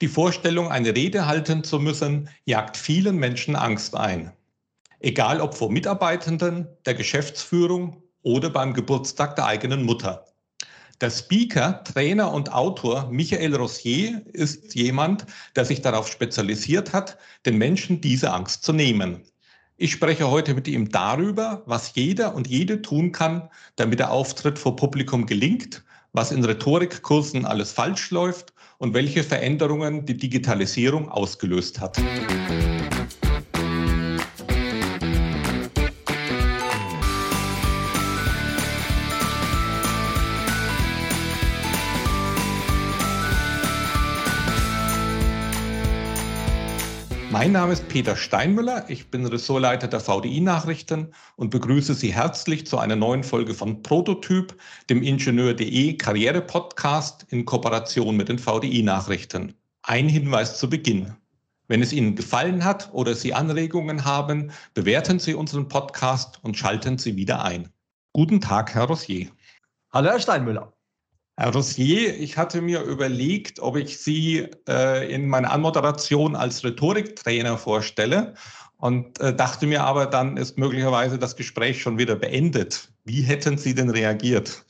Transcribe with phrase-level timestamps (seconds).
[0.00, 4.32] Die Vorstellung, eine Rede halten zu müssen, jagt vielen Menschen Angst ein.
[5.00, 10.24] Egal ob vor Mitarbeitenden, der Geschäftsführung oder beim Geburtstag der eigenen Mutter.
[11.00, 15.26] Der Speaker, Trainer und Autor Michael Rossier ist jemand,
[15.56, 19.22] der sich darauf spezialisiert hat, den Menschen diese Angst zu nehmen.
[19.78, 24.60] Ich spreche heute mit ihm darüber, was jeder und jede tun kann, damit der Auftritt
[24.60, 31.80] vor Publikum gelingt, was in Rhetorikkursen alles falsch läuft und welche Veränderungen die Digitalisierung ausgelöst
[31.80, 31.98] hat.
[47.30, 52.78] Mein Name ist Peter Steinmüller, ich bin Ressortleiter der VDI-Nachrichten und begrüße Sie herzlich zu
[52.78, 54.56] einer neuen Folge von Prototyp,
[54.88, 59.52] dem Ingenieur.de Karriere-Podcast in Kooperation mit den VDI-Nachrichten.
[59.82, 61.12] Ein Hinweis zu Beginn.
[61.66, 66.96] Wenn es Ihnen gefallen hat oder Sie Anregungen haben, bewerten Sie unseren Podcast und schalten
[66.96, 67.68] Sie wieder ein.
[68.14, 69.28] Guten Tag, Herr Rossier.
[69.92, 70.72] Hallo, Herr Steinmüller.
[71.38, 77.56] Herr Rossier, ich hatte mir überlegt, ob ich Sie äh, in meiner Anmoderation als Rhetoriktrainer
[77.56, 78.34] vorstelle
[78.78, 82.88] und äh, dachte mir aber, dann ist möglicherweise das Gespräch schon wieder beendet.
[83.04, 84.64] Wie hätten Sie denn reagiert?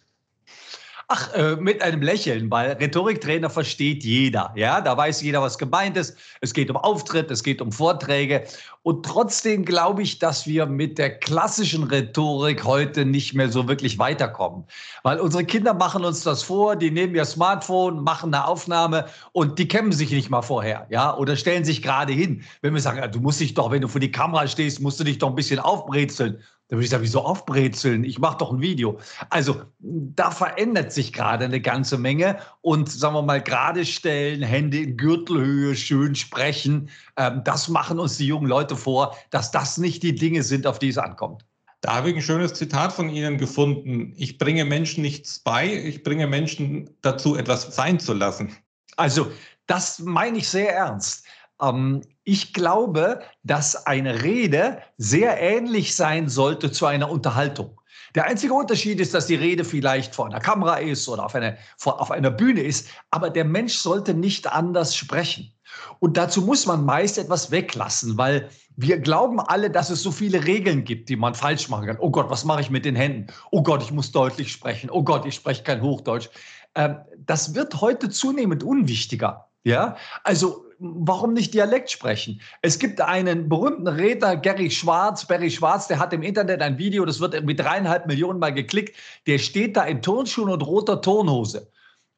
[1.11, 4.53] Ach, äh, mit einem Lächeln, weil Rhetoriktrainer versteht jeder.
[4.57, 6.15] Ja, da weiß jeder, was gemeint ist.
[6.43, 8.45] Es geht um Auftritt, es geht um Vorträge.
[8.83, 13.99] Und trotzdem glaube ich, dass wir mit der klassischen Rhetorik heute nicht mehr so wirklich
[13.99, 14.65] weiterkommen.
[15.03, 19.59] Weil unsere Kinder machen uns das vor, die nehmen ihr Smartphone, machen eine Aufnahme und
[19.59, 20.87] die kennen sich nicht mal vorher.
[20.91, 22.43] Ja, oder stellen sich gerade hin.
[22.61, 25.05] Wenn wir sagen, du musst dich doch, wenn du vor die Kamera stehst, musst du
[25.05, 26.43] dich doch ein bisschen aufbrezeln.
[26.69, 28.05] Da würde ich sagen, wieso aufbrezeln?
[28.05, 29.01] Ich mache doch ein Video.
[29.31, 32.39] Also da verändert sich gerade eine ganze Menge.
[32.61, 38.19] Und sagen wir mal, gerade stellen, Hände in Gürtelhöhe, schön sprechen, ähm, das machen uns
[38.19, 41.43] die jungen Leute vor, dass das nicht die Dinge sind, auf die es ankommt.
[41.81, 44.13] Da habe ich ein schönes Zitat von Ihnen gefunden.
[44.17, 48.55] Ich bringe Menschen nichts bei, ich bringe Menschen dazu, etwas sein zu lassen.
[48.97, 49.31] Also,
[49.67, 51.25] das meine ich sehr ernst.
[51.61, 57.79] Ähm, ich glaube, dass eine Rede sehr ähnlich sein sollte zu einer Unterhaltung.
[58.15, 61.59] Der einzige Unterschied ist, dass die Rede vielleicht vor einer Kamera ist oder auf, eine,
[61.77, 65.53] vor, auf einer Bühne ist, aber der Mensch sollte nicht anders sprechen.
[66.01, 70.45] Und dazu muss man meist etwas weglassen, weil wir glauben alle, dass es so viele
[70.47, 71.99] Regeln gibt, die man falsch machen kann.
[71.99, 73.27] Oh Gott, was mache ich mit den Händen?
[73.51, 74.91] Oh Gott, ich muss deutlich sprechen.
[74.91, 76.29] Oh Gott, ich spreche kein Hochdeutsch.
[76.75, 79.49] Ähm, das wird heute zunehmend unwichtiger.
[79.65, 82.41] Ja, also warum nicht Dialekt sprechen?
[82.63, 87.05] Es gibt einen berühmten Redner, Gary Schwarz, Barry Schwarz, der hat im Internet ein Video,
[87.05, 88.97] das wird irgendwie dreieinhalb Millionen Mal geklickt.
[89.27, 91.71] Der steht da in Turnschuhen und roter Turnhose.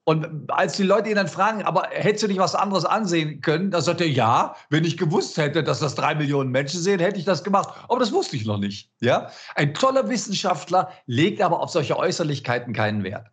[0.04, 3.70] Und als die Leute ihn dann fragen, aber hättest du nicht was anderes ansehen können?
[3.70, 7.18] Da sagt er, ja, wenn ich gewusst hätte, dass das drei Millionen Menschen sehen, hätte
[7.18, 7.74] ich das gemacht.
[7.86, 8.90] Aber das wusste ich noch nicht.
[9.00, 9.30] Ja?
[9.54, 13.28] Ein toller Wissenschaftler legt aber auf solche Äußerlichkeiten keinen Wert.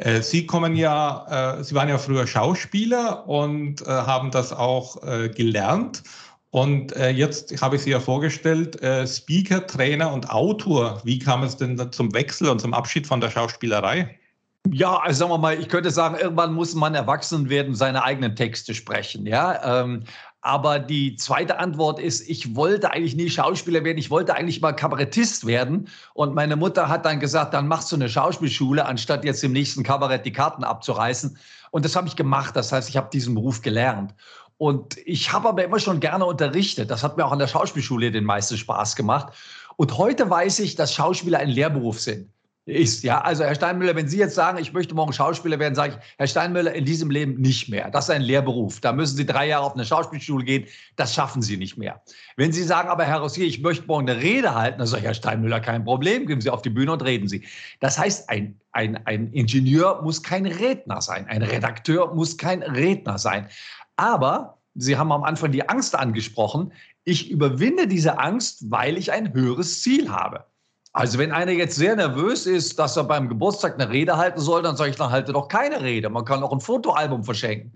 [0.00, 5.00] Äh, Sie kommen ja, äh, Sie waren ja früher Schauspieler und äh, haben das auch
[5.34, 6.02] gelernt.
[6.52, 11.00] Und jetzt habe ich Sie ja vorgestellt, Speaker, Trainer und Autor.
[11.04, 14.18] Wie kam es denn zum Wechsel und zum Abschied von der Schauspielerei?
[14.68, 18.34] Ja, also sagen wir mal, ich könnte sagen, irgendwann muss man erwachsen werden, seine eigenen
[18.34, 19.26] Texte sprechen.
[19.26, 20.02] Ja, ähm,
[20.42, 24.72] aber die zweite Antwort ist, ich wollte eigentlich nie Schauspieler werden, ich wollte eigentlich mal
[24.72, 25.88] Kabarettist werden.
[26.14, 29.82] Und meine Mutter hat dann gesagt, dann machst du eine Schauspielschule, anstatt jetzt im nächsten
[29.82, 31.36] Kabarett die Karten abzureißen.
[31.70, 32.56] Und das habe ich gemacht.
[32.56, 34.14] Das heißt, ich habe diesen Beruf gelernt.
[34.56, 36.90] Und ich habe aber immer schon gerne unterrichtet.
[36.90, 39.32] Das hat mir auch an der Schauspielschule den meisten Spaß gemacht.
[39.76, 42.30] Und heute weiß ich, dass Schauspieler ein Lehrberuf sind
[42.70, 43.02] ist.
[43.02, 46.14] Ja, also Herr Steinmüller, wenn Sie jetzt sagen, ich möchte morgen Schauspieler werden, sage ich,
[46.18, 47.90] Herr Steinmüller, in diesem Leben nicht mehr.
[47.90, 48.80] Das ist ein Lehrberuf.
[48.80, 50.66] Da müssen Sie drei Jahre auf eine Schauspielschule gehen.
[50.96, 52.02] Das schaffen Sie nicht mehr.
[52.36, 55.06] Wenn Sie sagen, aber Herr Rossier, ich möchte morgen eine Rede halten, dann sage ich,
[55.06, 56.26] Herr Steinmüller, kein Problem.
[56.26, 57.44] Gehen Sie auf die Bühne und reden Sie.
[57.80, 61.26] Das heißt, ein, ein, ein Ingenieur muss kein Redner sein.
[61.26, 63.48] Ein Redakteur muss kein Redner sein.
[63.96, 66.72] Aber Sie haben am Anfang die Angst angesprochen.
[67.04, 70.46] Ich überwinde diese Angst, weil ich ein höheres Ziel habe.
[70.92, 74.62] Also wenn einer jetzt sehr nervös ist, dass er beim Geburtstag eine Rede halten soll,
[74.62, 76.10] dann sage ich, dann halte doch keine Rede.
[76.10, 77.72] Man kann auch ein Fotoalbum verschenken.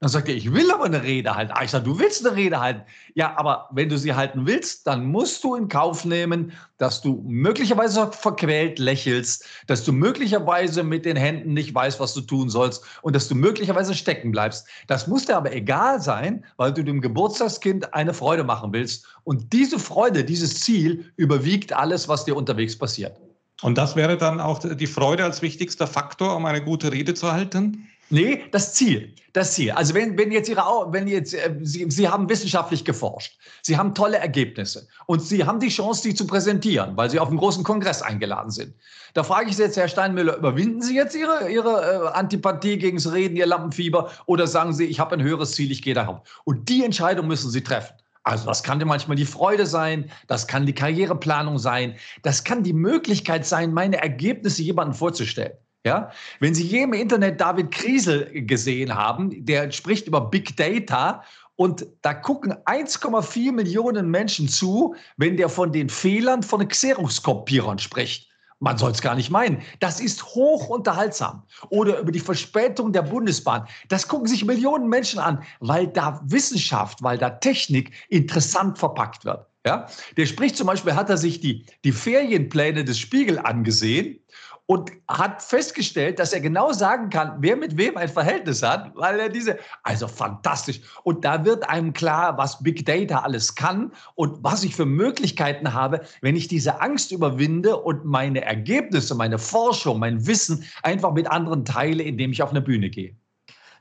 [0.00, 1.52] Dann sagt er, ich will aber eine Rede halten.
[1.54, 2.82] Ah, ich sage, du willst eine Rede halten.
[3.14, 7.24] Ja, aber wenn du sie halten willst, dann musst du in Kauf nehmen, dass du
[7.26, 12.84] möglicherweise verquält lächelst, dass du möglicherweise mit den Händen nicht weißt, was du tun sollst
[13.00, 14.66] und dass du möglicherweise stecken bleibst.
[14.86, 19.06] Das muss dir aber egal sein, weil du dem Geburtstagskind eine Freude machen willst.
[19.24, 23.18] Und diese Freude, dieses Ziel überwiegt alles, was dir unterwegs passiert.
[23.62, 27.32] Und das wäre dann auch die Freude als wichtigster Faktor, um eine gute Rede zu
[27.32, 27.88] halten?
[28.08, 29.14] Nee, das Ziel.
[29.32, 29.72] Das Ziel.
[29.72, 33.94] Also wenn, wenn jetzt Ihre, wenn jetzt, äh, Sie, Sie haben wissenschaftlich geforscht, Sie haben
[33.94, 37.64] tolle Ergebnisse und Sie haben die Chance, die zu präsentieren, weil Sie auf einen großen
[37.64, 38.74] Kongress eingeladen sind.
[39.12, 42.96] Da frage ich Sie jetzt, Herr Steinmüller, überwinden Sie jetzt Ihre, Ihre äh, Antipathie gegen
[42.96, 46.20] das Reden, Ihr Lampenfieber oder sagen Sie, ich habe ein höheres Ziel, ich gehe darauf.
[46.44, 47.94] Und die Entscheidung müssen Sie treffen.
[48.22, 52.72] Also das kann manchmal die Freude sein, das kann die Karriereplanung sein, das kann die
[52.72, 55.52] Möglichkeit sein, meine Ergebnisse jemandem vorzustellen.
[55.86, 56.10] Ja?
[56.40, 61.22] Wenn Sie je im Internet David Kriesel gesehen haben, der spricht über Big Data
[61.54, 68.28] und da gucken 1,4 Millionen Menschen zu, wenn der von den Fehlern von Xerox-Kopierern spricht.
[68.58, 69.62] Man soll es gar nicht meinen.
[69.78, 71.44] Das ist hoch unterhaltsam.
[71.68, 73.68] Oder über die Verspätung der Bundesbahn.
[73.88, 79.46] Das gucken sich Millionen Menschen an, weil da Wissenschaft, weil da Technik interessant verpackt wird.
[79.66, 79.88] Ja?
[80.16, 84.18] Der spricht zum Beispiel, hat er sich die, die Ferienpläne des Spiegel angesehen
[84.66, 89.18] und hat festgestellt, dass er genau sagen kann, wer mit wem ein Verhältnis hat, weil
[89.20, 90.80] er diese, also fantastisch.
[91.04, 95.72] Und da wird einem klar, was Big Data alles kann und was ich für Möglichkeiten
[95.72, 101.30] habe, wenn ich diese Angst überwinde und meine Ergebnisse, meine Forschung, mein Wissen einfach mit
[101.30, 103.14] anderen teile, indem ich auf eine Bühne gehe.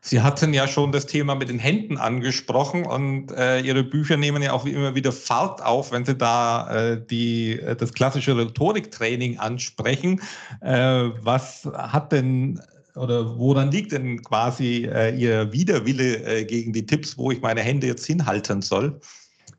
[0.08, 4.44] Sie hatten ja schon das Thema mit den Händen angesprochen und äh, Ihre Bücher nehmen
[4.44, 9.40] ja auch immer wieder Fahrt auf, wenn Sie da äh, die, äh, das klassische Rhetoriktraining
[9.40, 10.22] ansprechen.
[10.62, 12.62] Äh, was hat denn
[12.94, 17.62] oder woran liegt denn quasi äh, Ihr Widerwille äh, gegen die Tipps, wo ich meine
[17.62, 19.02] Hände jetzt hinhalten soll?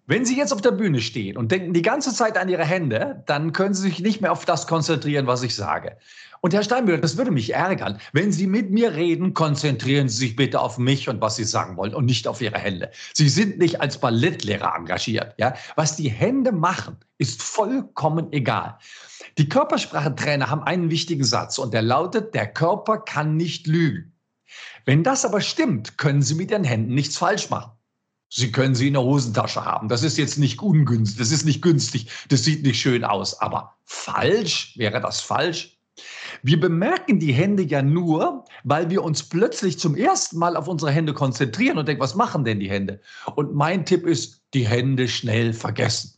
[0.07, 3.25] Wenn Sie jetzt auf der Bühne stehen und denken die ganze Zeit an Ihre Hände,
[3.27, 5.97] dann können Sie sich nicht mehr auf das konzentrieren, was ich sage.
[6.47, 7.99] Und Herr Steinbühl, das würde mich ärgern.
[8.13, 11.77] Wenn Sie mit mir reden, konzentrieren Sie sich bitte auf mich und was Sie sagen
[11.77, 12.93] wollen und nicht auf Ihre Hände.
[13.15, 15.35] Sie sind nicht als Ballettlehrer engagiert.
[15.39, 15.55] Ja?
[15.75, 18.79] Was die Hände machen, ist vollkommen egal.
[19.39, 24.15] Die Körpersprachetrainer haben einen wichtigen Satz und der lautet, der Körper kann nicht lügen.
[24.85, 27.73] Wenn das aber stimmt, können Sie mit Ihren Händen nichts falsch machen.
[28.29, 29.89] Sie können sie in der Hosentasche haben.
[29.89, 33.41] Das ist jetzt nicht ungünstig, das ist nicht günstig, das sieht nicht schön aus.
[33.41, 35.76] Aber falsch, wäre das falsch?
[36.43, 40.91] Wir bemerken die Hände ja nur, weil wir uns plötzlich zum ersten Mal auf unsere
[40.91, 43.01] Hände konzentrieren und denken, was machen denn die Hände?
[43.35, 46.13] Und mein Tipp ist, die Hände schnell vergessen.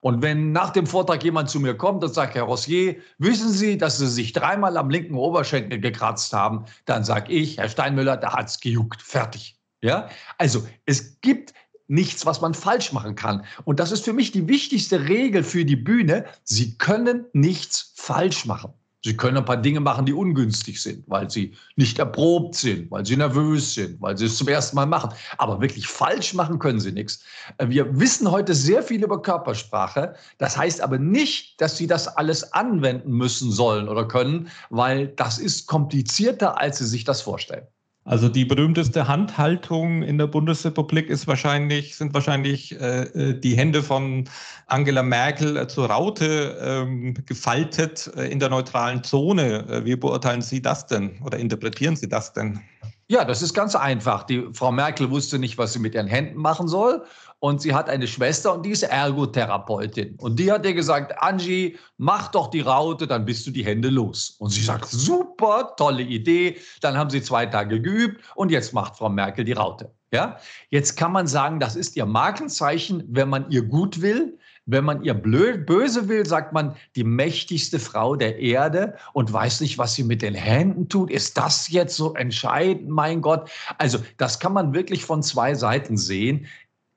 [0.00, 3.78] Und wenn nach dem Vortrag jemand zu mir kommt und sagt, Herr Rossier, wissen Sie,
[3.78, 8.32] dass Sie sich dreimal am linken Oberschenkel gekratzt haben, dann sage ich, Herr Steinmüller, da
[8.32, 9.00] hat es gejuckt.
[9.00, 9.56] Fertig.
[9.80, 11.54] Ja, also es gibt
[11.86, 13.44] nichts, was man falsch machen kann.
[13.64, 16.24] Und das ist für mich die wichtigste Regel für die Bühne.
[16.42, 18.72] Sie können nichts falsch machen.
[19.04, 23.04] Sie können ein paar Dinge machen, die ungünstig sind, weil sie nicht erprobt sind, weil
[23.04, 25.12] sie nervös sind, weil sie es zum ersten Mal machen.
[25.38, 27.24] Aber wirklich falsch machen können sie nichts.
[27.58, 30.14] Wir wissen heute sehr viel über Körpersprache.
[30.38, 35.38] Das heißt aber nicht, dass sie das alles anwenden müssen sollen oder können, weil das
[35.38, 37.66] ist komplizierter, als sie sich das vorstellen.
[38.04, 43.82] Also die berühmteste Handhaltung in der Bundesrepublik ist wahrscheinlich, sind wahrscheinlich äh, äh die Hände
[43.82, 44.28] von
[44.66, 49.82] Angela Merkel äh, zur Raute ähm, gefaltet äh, in der neutralen Zone.
[49.84, 52.60] Wie beurteilen Sie das denn oder interpretieren Sie das denn?
[53.06, 54.24] Ja, das ist ganz einfach.
[54.24, 57.04] Die Frau Merkel wusste nicht, was sie mit ihren Händen machen soll
[57.42, 60.14] und sie hat eine Schwester und die ist Ergotherapeutin.
[60.20, 63.88] Und die hat ihr gesagt, Angie, mach doch die Raute, dann bist du die Hände
[63.88, 64.36] los.
[64.38, 66.58] Und sie sagt, super, tolle Idee.
[66.82, 69.90] Dann haben sie zwei Tage geübt und jetzt macht Frau Merkel die Raute.
[70.12, 70.36] Ja?
[70.68, 74.38] Jetzt kann man sagen, das ist ihr Markenzeichen, wenn man ihr gut will.
[74.64, 79.60] Wenn man ihr blöd, böse will, sagt man, die mächtigste Frau der Erde und weiß
[79.60, 81.10] nicht, was sie mit den Händen tut.
[81.10, 82.88] Ist das jetzt so entscheidend?
[82.88, 83.50] Mein Gott.
[83.78, 86.46] Also, das kann man wirklich von zwei Seiten sehen.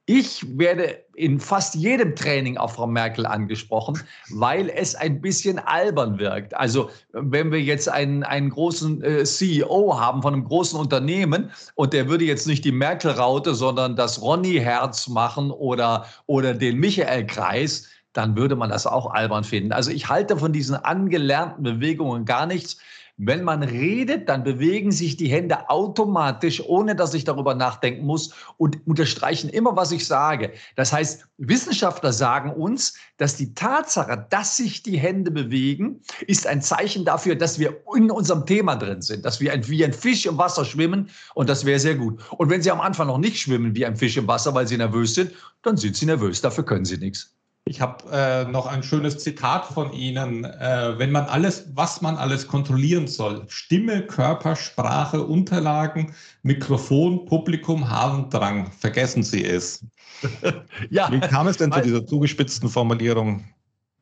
[0.08, 6.20] Ich werde in fast jedem Training auf Frau Merkel angesprochen, weil es ein bisschen albern
[6.20, 6.56] wirkt.
[6.56, 11.94] Also wenn wir jetzt einen, einen großen äh, CEO haben von einem großen Unternehmen und
[11.94, 18.38] der würde jetzt nicht die Merkel-Raute, sondern das Ronny-Herz machen oder, oder den Michael-Kreis, dann
[18.38, 19.72] würde man das auch albern finden.
[19.72, 22.78] Also ich halte von diesen angelernten Bewegungen gar nichts.
[23.18, 28.34] Wenn man redet, dann bewegen sich die Hände automatisch, ohne dass ich darüber nachdenken muss
[28.58, 30.52] und unterstreichen immer, was ich sage.
[30.76, 36.62] Das heißt, Wissenschaftler sagen uns, dass die Tatsache, dass sich die Hände bewegen, ist ein
[36.62, 40.38] Zeichen dafür, dass wir in unserem Thema drin sind, dass wir wie ein Fisch im
[40.38, 42.22] Wasser schwimmen und das wäre sehr gut.
[42.38, 44.76] Und wenn Sie am Anfang noch nicht schwimmen wie ein Fisch im Wasser, weil Sie
[44.76, 45.32] nervös sind,
[45.62, 47.35] dann sind Sie nervös, dafür können Sie nichts.
[47.68, 50.46] Ich habe äh, noch ein schönes Zitat von Ihnen.
[50.46, 57.90] Äh, wenn man alles, was man alles kontrollieren soll, Stimme, Körper, Sprache, Unterlagen, Mikrofon, Publikum,
[57.90, 59.84] Harndrang, vergessen Sie es.
[60.92, 61.12] ja.
[61.12, 63.44] Wie kam es denn zu dieser zugespitzten Formulierung?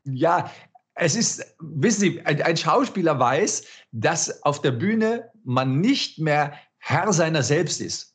[0.03, 0.51] Ja,
[0.95, 6.53] es ist, wissen Sie, ein, ein Schauspieler weiß, dass auf der Bühne man nicht mehr
[6.79, 8.12] Herr seiner selbst ist.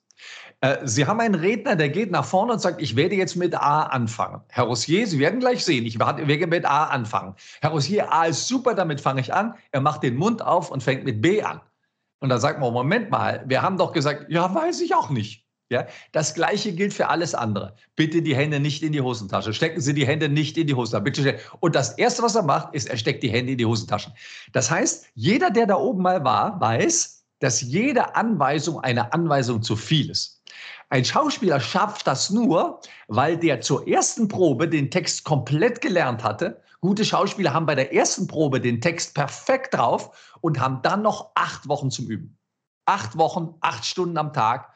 [0.60, 3.54] Äh, Sie haben einen Redner, der geht nach vorne und sagt, ich werde jetzt mit
[3.54, 4.42] A anfangen.
[4.48, 7.34] Herr Rossier, Sie werden gleich sehen, ich werde mit A anfangen.
[7.60, 9.54] Herr Rossier, A ist super, damit fange ich an.
[9.70, 11.60] Er macht den Mund auf und fängt mit B an.
[12.20, 15.44] Und da sagt man, Moment mal, wir haben doch gesagt, ja, weiß ich auch nicht.
[15.70, 17.76] Ja, das Gleiche gilt für alles andere.
[17.94, 19.52] Bitte die Hände nicht in die Hosentasche.
[19.52, 21.38] Stecken Sie die Hände nicht in die Hosentasche.
[21.60, 24.14] Und das Erste, was er macht, ist, er steckt die Hände in die Hosentaschen.
[24.52, 29.76] Das heißt, jeder, der da oben mal war, weiß, dass jede Anweisung eine Anweisung zu
[29.76, 30.37] viel ist.
[30.90, 36.62] Ein Schauspieler schafft das nur, weil der zur ersten Probe den Text komplett gelernt hatte.
[36.80, 41.32] Gute Schauspieler haben bei der ersten Probe den Text perfekt drauf und haben dann noch
[41.34, 42.38] acht Wochen zum Üben.
[42.86, 44.72] Acht Wochen, acht Stunden am Tag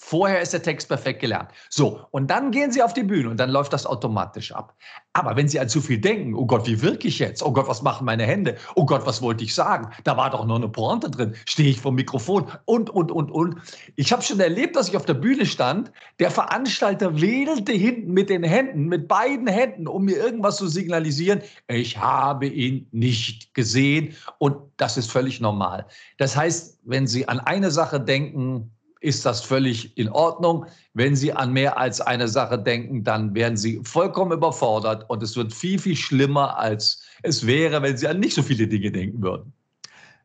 [0.00, 1.50] Vorher ist der Text perfekt gelernt.
[1.70, 4.76] So, und dann gehen Sie auf die Bühne und dann läuft das automatisch ab.
[5.12, 7.42] Aber wenn Sie an zu viel denken, oh Gott, wie wirke ich jetzt?
[7.42, 8.56] Oh Gott, was machen meine Hände?
[8.76, 9.90] Oh Gott, was wollte ich sagen?
[10.04, 11.34] Da war doch noch eine Pointe drin.
[11.46, 12.46] Stehe ich vor dem Mikrofon?
[12.64, 13.56] Und, und, und, und.
[13.96, 15.90] Ich habe schon erlebt, dass ich auf der Bühne stand.
[16.20, 21.40] Der Veranstalter wedelte hinten mit den Händen, mit beiden Händen, um mir irgendwas zu signalisieren.
[21.66, 24.14] Ich habe ihn nicht gesehen.
[24.38, 25.86] Und das ist völlig normal.
[26.18, 30.66] Das heißt, wenn Sie an eine Sache denken, ist das völlig in Ordnung.
[30.94, 35.36] Wenn Sie an mehr als eine Sache denken, dann werden Sie vollkommen überfordert und es
[35.36, 39.22] wird viel, viel schlimmer, als es wäre, wenn Sie an nicht so viele Dinge denken
[39.22, 39.52] würden.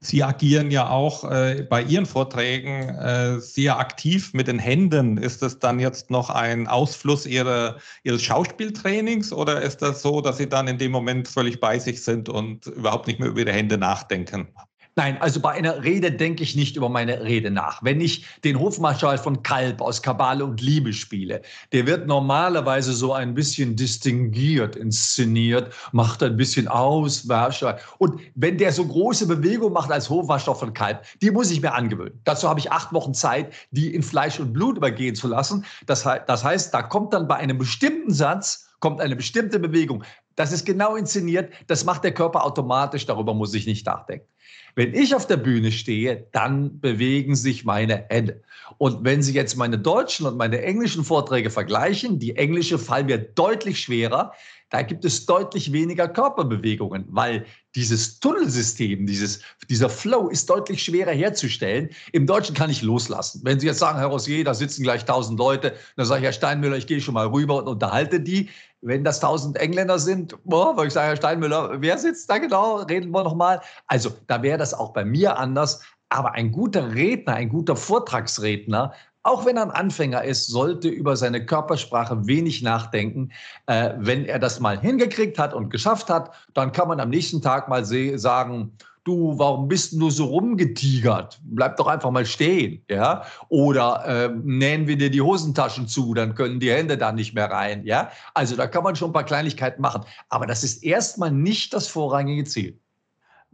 [0.03, 5.17] Sie agieren ja auch äh, bei Ihren Vorträgen äh, sehr aktiv mit den Händen.
[5.17, 10.37] Ist das dann jetzt noch ein Ausfluss Ihrer, Ihres Schauspieltrainings oder ist das so, dass
[10.37, 13.53] Sie dann in dem Moment völlig bei sich sind und überhaupt nicht mehr über Ihre
[13.53, 14.49] Hände nachdenken?
[14.95, 17.81] Nein, also bei einer Rede denke ich nicht über meine Rede nach.
[17.81, 23.11] Wenn ich den Hofmarschall von Kalb aus Kabale und Liebe spiele, der wird normalerweise so
[23.11, 27.79] ein bisschen distinguiert inszeniert, macht ein bisschen Auswäscher.
[27.97, 31.73] Und wenn der so große Bewegungen macht als Hofmarschall von Kalb, die muss ich mir
[31.73, 32.21] angewöhnen.
[32.23, 35.65] Dazu habe ich acht Wochen Zeit, die in Fleisch und Blut übergehen zu lassen.
[35.87, 40.03] Das, das heißt, da kommt dann bei einem bestimmten Satz kommt eine bestimmte Bewegung.
[40.35, 44.27] Das ist genau inszeniert, das macht der Körper automatisch, darüber muss ich nicht nachdenken.
[44.75, 48.41] Wenn ich auf der Bühne stehe, dann bewegen sich meine Hände.
[48.79, 53.19] Und wenn Sie jetzt meine deutschen und meine englischen Vorträge vergleichen, die englische fallen mir
[53.19, 54.33] deutlich schwerer,
[54.69, 61.11] da gibt es deutlich weniger Körperbewegungen, weil dieses Tunnelsystem, dieses, dieser Flow ist deutlich schwerer
[61.11, 61.89] herzustellen.
[62.11, 63.41] Im Deutschen kann ich loslassen.
[63.43, 66.33] Wenn Sie jetzt sagen, Herr Rossier, da sitzen gleich tausend Leute, dann sage ich, Herr
[66.33, 68.49] Steinmüller, ich gehe schon mal rüber und unterhalte die.
[68.81, 72.77] Wenn das tausend Engländer sind, boah, weil ich sage, Herr Steinmüller, wer sitzt da genau?
[72.77, 73.61] Reden wir noch mal.
[73.87, 75.81] Also da wäre das auch bei mir anders.
[76.09, 81.15] Aber ein guter Redner, ein guter Vortragsredner auch wenn er ein Anfänger ist, sollte über
[81.15, 83.31] seine Körpersprache wenig nachdenken.
[83.65, 87.41] Äh, wenn er das mal hingekriegt hat und geschafft hat, dann kann man am nächsten
[87.41, 91.39] Tag mal sagen, du, warum bist du so rumgetigert?
[91.43, 93.23] Bleib doch einfach mal stehen, ja?
[93.49, 97.49] Oder äh, nähen wir dir die Hosentaschen zu, dann können die Hände da nicht mehr
[97.49, 98.11] rein, ja?
[98.33, 100.03] Also da kann man schon ein paar Kleinigkeiten machen.
[100.29, 102.79] Aber das ist erstmal nicht das vorrangige Ziel.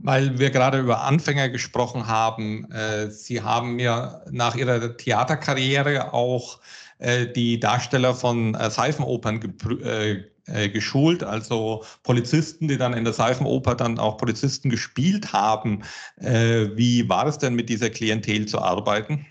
[0.01, 2.71] Weil wir gerade über Anfänger gesprochen haben.
[2.71, 6.59] Äh, Sie haben mir nach Ihrer Theaterkarriere auch
[6.99, 9.55] äh, die Darsteller von äh, Seifenopern
[10.73, 15.83] geschult, also Polizisten, die dann in der Seifenoper dann auch Polizisten gespielt haben.
[16.17, 19.27] Wie war es denn mit dieser Klientel zu arbeiten?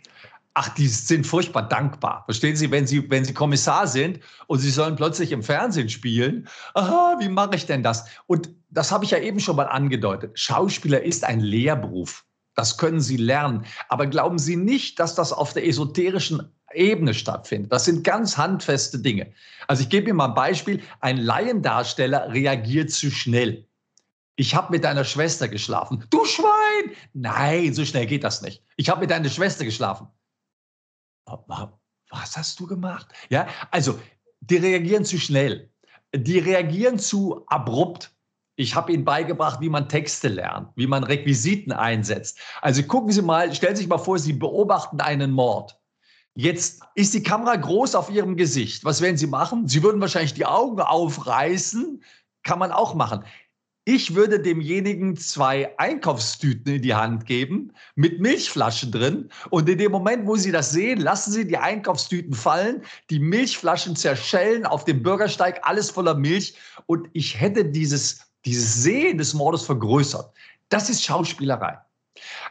[0.59, 2.25] Ach, die sind furchtbar dankbar.
[2.25, 6.49] Verstehen Sie, wenn Sie, wenn Sie Kommissar sind und Sie sollen plötzlich im Fernsehen spielen,
[6.75, 8.07] aha, wie mache ich denn das?
[8.27, 10.37] Und das habe ich ja eben schon mal angedeutet.
[10.37, 12.25] Schauspieler ist ein Lehrberuf.
[12.57, 13.67] Das können Sie lernen.
[13.89, 17.73] Aber glauben Sie nicht, dass das auf der esoterischen Ebene stattfindet.
[17.73, 19.33] Das sind ganz handfeste Dinge.
[19.69, 20.83] Also ich gebe Ihnen mal ein Beispiel.
[21.01, 23.65] Ein Laiendarsteller reagiert zu schnell.
[24.35, 26.05] Ich habe mit deiner Schwester geschlafen.
[26.11, 26.97] Du Schwein!
[27.13, 28.65] Nein, so schnell geht das nicht.
[28.77, 30.09] Ich habe mit deiner Schwester geschlafen
[32.11, 33.09] was hast du gemacht?
[33.29, 33.99] Ja, also
[34.41, 35.71] die reagieren zu schnell.
[36.15, 38.15] Die reagieren zu abrupt.
[38.57, 42.41] Ich habe Ihnen beigebracht, wie man Texte lernt, wie man Requisiten einsetzt.
[42.61, 45.79] Also gucken Sie mal, stellen Sie sich mal vor, Sie beobachten einen Mord.
[46.35, 48.85] Jetzt ist die Kamera groß auf Ihrem Gesicht.
[48.85, 49.69] Was werden Sie machen?
[49.69, 52.03] Sie würden wahrscheinlich die Augen aufreißen.
[52.43, 53.25] Kann man auch machen.
[53.91, 59.31] Ich würde demjenigen zwei Einkaufstüten in die Hand geben mit Milchflaschen drin.
[59.49, 62.83] Und in dem Moment, wo Sie das sehen, lassen Sie die Einkaufstüten fallen.
[63.09, 66.55] Die Milchflaschen zerschellen auf dem Bürgersteig, alles voller Milch.
[66.85, 70.35] Und ich hätte dieses, dieses Sehen des Mordes vergrößert.
[70.69, 71.79] Das ist Schauspielerei.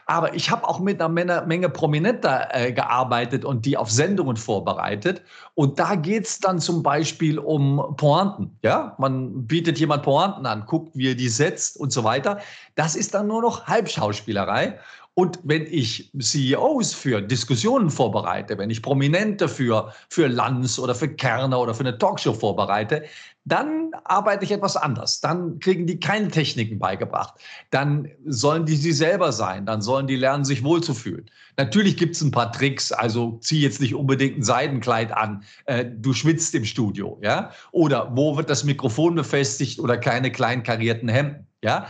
[0.06, 5.22] Aber ich habe auch mit einer Menge, Prominenter äh, gearbeitet und die auf Sendungen vorbereitet.
[5.54, 8.56] Und da geht es dann zum Beispiel um Pointen.
[8.62, 8.94] Ja?
[8.98, 12.40] Man bietet jemand Pointen an, guckt, wie er die setzt und so weiter.
[12.74, 14.78] Das ist dann nur noch Halbschauspielerei.
[15.18, 21.08] Und wenn ich CEOs für Diskussionen vorbereite, wenn ich Prominente für, für Lanz oder für
[21.08, 23.02] Kerner oder für eine Talkshow vorbereite,
[23.44, 25.20] dann arbeite ich etwas anders.
[25.20, 27.34] Dann kriegen die keine Techniken beigebracht.
[27.70, 29.66] Dann sollen die sie selber sein.
[29.66, 31.28] Dann sollen die lernen, sich wohlzufühlen.
[31.56, 32.92] Natürlich gibt es ein paar Tricks.
[32.92, 35.42] Also zieh jetzt nicht unbedingt ein Seidenkleid an.
[35.64, 37.50] Äh, du schwitzt im Studio, ja?
[37.72, 41.88] Oder wo wird das Mikrofon befestigt oder keine kleinen karierten Hemden, ja?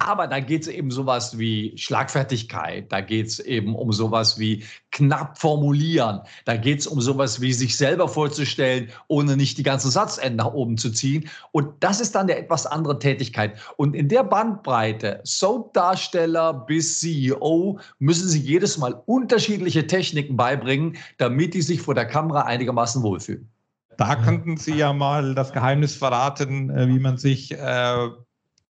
[0.00, 4.64] Aber da geht es eben sowas wie Schlagfertigkeit, da geht es eben um sowas wie
[4.92, 9.90] knapp formulieren, da geht es um sowas wie sich selber vorzustellen, ohne nicht die ganzen
[9.90, 11.28] Satzenden nach oben zu ziehen.
[11.52, 13.58] Und das ist dann eine etwas andere Tätigkeit.
[13.76, 21.54] Und in der Bandbreite, Soap-Darsteller bis CEO, müssen sie jedes Mal unterschiedliche Techniken beibringen, damit
[21.54, 23.48] die sich vor der Kamera einigermaßen wohlfühlen.
[23.96, 28.08] Da könnten Sie ja mal das Geheimnis verraten, äh, wie man sich äh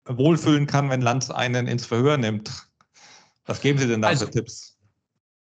[0.08, 2.52] wohlfühlen kann, wenn Lanz einen ins Verhör nimmt.
[3.46, 4.78] Was geben Sie denn da also, für Tipps?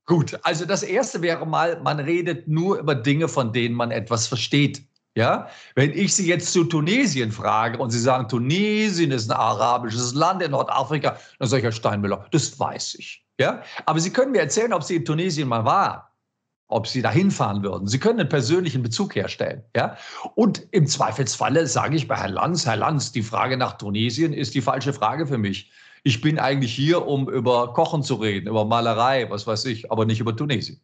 [0.07, 4.27] Gut, also das erste wäre mal, man redet nur über Dinge, von denen man etwas
[4.27, 4.83] versteht.
[5.17, 10.15] Ja, wenn ich Sie jetzt zu Tunesien frage und Sie sagen, Tunesien ist ein arabisches
[10.15, 13.27] Land in Nordafrika, dann sage ich, Herr Steinmüller, das weiß ich.
[13.39, 16.01] Ja, aber Sie können mir erzählen, ob Sie in Tunesien mal waren
[16.71, 17.87] ob sie da hinfahren würden.
[17.89, 19.65] Sie können einen persönlichen Bezug herstellen.
[19.77, 19.97] Ja?
[20.35, 24.55] Und im Zweifelsfalle sage ich bei Herrn Lanz, Herr Lanz, die Frage nach Tunesien ist
[24.55, 25.71] die falsche Frage für mich.
[26.03, 30.07] Ich bin eigentlich hier, um über Kochen zu reden, über Malerei, was weiß ich, aber
[30.07, 30.81] nicht über Tunesien.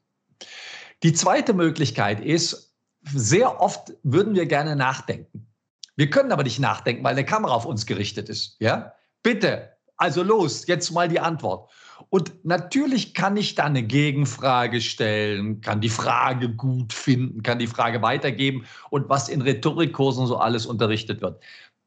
[1.03, 5.47] Die zweite Möglichkeit ist, sehr oft würden wir gerne nachdenken.
[5.95, 8.57] Wir können aber nicht nachdenken, weil eine Kamera auf uns gerichtet ist.
[8.61, 8.93] Ja?
[9.23, 11.71] Bitte, also los, jetzt mal die Antwort.
[12.09, 17.67] Und natürlich kann ich da eine Gegenfrage stellen, kann die Frage gut finden, kann die
[17.67, 21.43] Frage weitergeben und was in Rhetorikkursen so alles unterrichtet wird.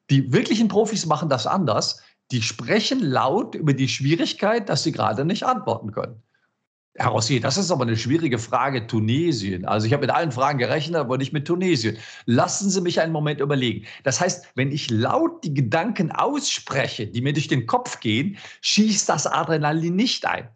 [0.09, 2.01] Die wirklichen Profis machen das anders.
[2.31, 6.21] Die sprechen laut über die Schwierigkeit, dass sie gerade nicht antworten können.
[6.99, 9.63] Herr Rossier, das ist aber eine schwierige Frage, Tunesien.
[9.65, 11.97] Also ich habe mit allen Fragen gerechnet, aber nicht mit Tunesien.
[12.25, 13.85] Lassen Sie mich einen Moment überlegen.
[14.03, 19.07] Das heißt, wenn ich laut die Gedanken ausspreche, die mir durch den Kopf gehen, schießt
[19.07, 20.49] das Adrenalin nicht ein.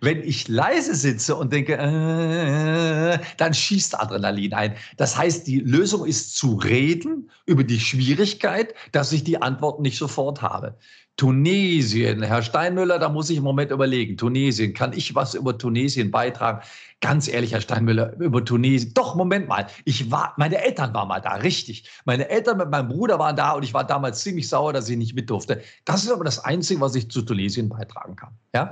[0.00, 4.76] Wenn ich leise sitze und denke, äh, dann schießt Adrenalin ein.
[4.96, 9.98] Das heißt, die Lösung ist zu reden über die Schwierigkeit, dass ich die Antwort nicht
[9.98, 10.76] sofort habe.
[11.18, 14.16] Tunesien, Herr Steinmüller, da muss ich im Moment überlegen.
[14.16, 16.60] Tunesien, kann ich was über Tunesien beitragen?
[17.00, 18.94] Ganz ehrlich, Herr Steinmüller, über Tunesien.
[18.94, 19.66] Doch, Moment mal.
[19.84, 21.90] Ich war, meine Eltern waren mal da, richtig.
[22.04, 24.96] Meine Eltern mit meinem Bruder waren da und ich war damals ziemlich sauer, dass ich
[24.96, 25.60] nicht mit durfte.
[25.84, 28.30] Das ist aber das Einzige, was ich zu Tunesien beitragen kann.
[28.54, 28.70] Ja?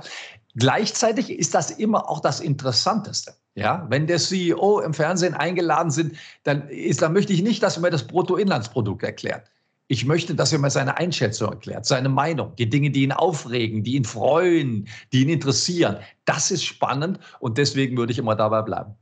[0.55, 3.35] Gleichzeitig ist das immer auch das Interessanteste.
[3.55, 7.75] Ja, wenn der CEO im Fernsehen eingeladen sind, dann ist, dann möchte ich nicht, dass
[7.75, 9.49] er mir das Bruttoinlandsprodukt erklärt.
[9.89, 13.83] Ich möchte, dass er mir seine Einschätzung erklärt, seine Meinung, die Dinge, die ihn aufregen,
[13.83, 15.97] die ihn freuen, die ihn interessieren.
[16.25, 18.95] Das ist spannend und deswegen würde ich immer dabei bleiben.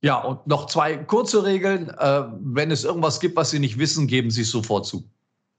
[0.00, 1.90] Ja, und noch zwei kurze Regeln.
[1.90, 5.04] Äh, wenn es irgendwas gibt, was Sie nicht wissen, geben Sie es sofort zu.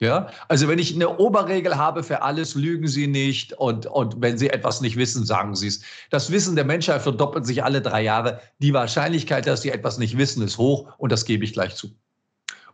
[0.01, 4.37] Ja, also wenn ich eine Oberregel habe für alles, lügen Sie nicht und, und wenn
[4.37, 5.81] Sie etwas nicht wissen, sagen Sie es.
[6.09, 8.39] Das Wissen der Menschheit verdoppelt sich alle drei Jahre.
[8.59, 11.89] Die Wahrscheinlichkeit, dass Sie etwas nicht wissen, ist hoch und das gebe ich gleich zu.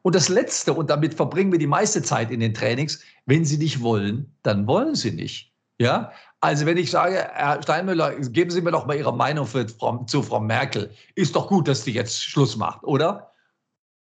[0.05, 3.57] Und das Letzte, und damit verbringen wir die meiste Zeit in den Trainings, wenn Sie
[3.57, 5.51] nicht wollen, dann wollen Sie nicht.
[5.79, 9.65] Ja, also wenn ich sage, Herr Steinmüller, geben Sie mir doch mal Ihre Meinung für,
[9.65, 10.91] zu Frau Merkel.
[11.15, 13.31] Ist doch gut, dass die jetzt Schluss macht, oder?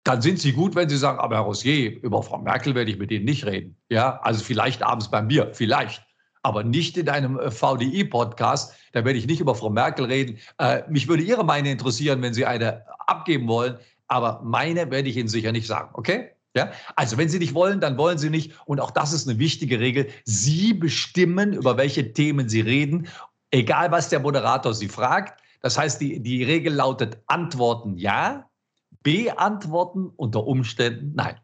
[0.05, 2.99] Dann sind Sie gut, wenn Sie sagen, aber Herr Rossier, über Frau Merkel werde ich
[2.99, 3.75] mit Ihnen nicht reden.
[3.89, 6.05] Ja, also vielleicht abends beim Bier, vielleicht.
[6.43, 8.75] Aber nicht in einem äh, VDI-Podcast.
[8.93, 10.39] Da werde ich nicht über Frau Merkel reden.
[10.59, 13.79] Äh, mich würde Ihre Meinung interessieren, wenn Sie eine abgeben wollen
[14.09, 16.31] aber meine werde ich Ihnen sicher nicht sagen, okay?
[16.55, 16.73] Ja?
[16.97, 18.53] Also wenn Sie nicht wollen, dann wollen Sie nicht.
[18.67, 20.09] Und auch das ist eine wichtige Regel.
[20.25, 23.09] Sie bestimmen, über welche Themen Sie reden,
[23.51, 25.41] egal was der Moderator Sie fragt.
[25.61, 28.49] Das heißt, die, die Regel lautet Antworten ja,
[29.03, 31.37] beantworten unter Umständen nein.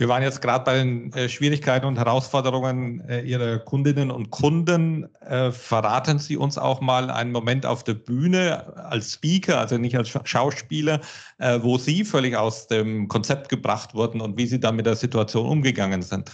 [0.00, 5.12] Wir waren jetzt gerade bei den äh, Schwierigkeiten und Herausforderungen äh, Ihrer Kundinnen und Kunden.
[5.22, 9.96] Äh, verraten Sie uns auch mal einen Moment auf der Bühne als Speaker, also nicht
[9.96, 11.00] als Schauspieler,
[11.38, 14.94] äh, wo Sie völlig aus dem Konzept gebracht wurden und wie Sie da mit der
[14.94, 16.30] Situation umgegangen sind.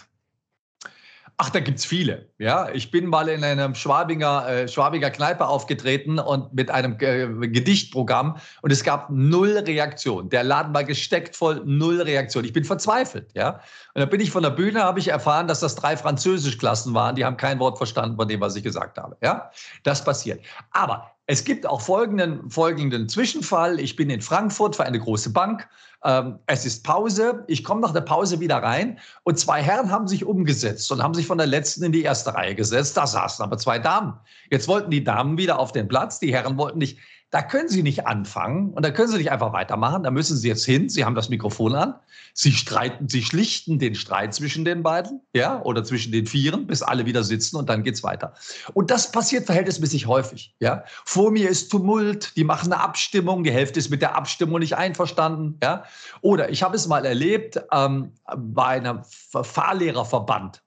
[1.37, 2.29] Ach, da gibt's viele.
[2.38, 7.27] Ja, ich bin mal in einem Schwabinger, äh, Schwabinger Kneipe aufgetreten und mit einem äh,
[7.49, 10.29] Gedichtprogramm und es gab null Reaktion.
[10.29, 12.44] Der Laden war gesteckt voll, null Reaktion.
[12.44, 13.33] Ich bin verzweifelt.
[13.35, 13.61] Ja,
[13.94, 17.16] und dann bin ich von der Bühne, habe ich erfahren, dass das drei Französischklassen waren.
[17.16, 19.16] Die haben kein Wort verstanden von dem, was ich gesagt habe.
[19.20, 19.51] Ja,
[19.83, 20.40] das passiert.
[20.70, 23.81] Aber Es gibt auch folgenden, folgenden Zwischenfall.
[23.81, 25.66] Ich bin in Frankfurt für eine große Bank.
[26.04, 27.44] Ähm, es ist Pause.
[27.46, 31.14] Ich komme nach der Pause wieder rein und zwei Herren haben sich umgesetzt und haben
[31.14, 32.96] sich von der letzten in die erste Reihe gesetzt.
[32.96, 34.14] Da saßen aber zwei Damen.
[34.50, 36.20] Jetzt wollten die Damen wieder auf den Platz.
[36.20, 36.98] Die Herren wollten nicht.
[37.35, 40.05] Da können Sie nicht anfangen und da können Sie nicht einfach weitermachen.
[40.05, 40.88] Da müssen Sie jetzt hin.
[40.88, 41.94] Sie haben das Mikrofon an.
[42.33, 46.83] Sie streiten, Sie schlichten den Streit zwischen den beiden, ja, oder zwischen den Vieren, bis
[46.83, 48.35] alle wieder sitzen und dann geht's weiter.
[48.73, 50.85] Und das passiert verhältnismäßig häufig, ja.
[51.05, 52.37] Vor mir ist Tumult.
[52.37, 53.42] Die machen eine Abstimmung.
[53.42, 55.83] Die Hälfte ist mit der Abstimmung nicht einverstanden, ja.
[56.20, 60.62] Oder ich habe es mal erlebt ähm, bei einem Fahrlehrerverband.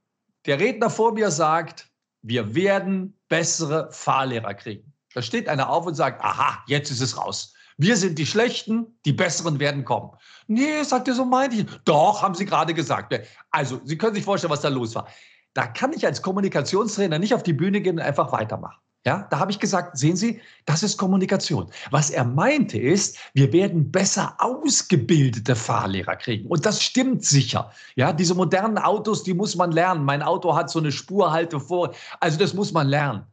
[0.46, 1.88] Der Redner vor mir sagt,
[2.24, 4.97] wir werden bessere Fahrlehrer kriegen.
[5.14, 7.54] Da steht einer auf und sagt, aha, jetzt ist es raus.
[7.78, 10.12] Wir sind die Schlechten, die Besseren werden kommen.
[10.48, 11.66] Nee, sagt er, so meinte ich.
[11.86, 13.14] Doch, haben Sie gerade gesagt.
[13.52, 15.08] Also, Sie können sich vorstellen, was da los war.
[15.54, 18.82] Da kann ich als Kommunikationstrainer nicht auf die Bühne gehen und einfach weitermachen.
[19.06, 21.72] Ja, da habe ich gesagt, sehen Sie, das ist Kommunikation.
[21.92, 26.48] Was er meinte ist, wir werden besser ausgebildete Fahrlehrer kriegen.
[26.50, 27.72] Und das stimmt sicher.
[27.96, 30.04] Ja, diese modernen Autos, die muss man lernen.
[30.04, 31.94] Mein Auto hat so eine Spurhalte vor.
[32.20, 33.24] Also das muss man lernen.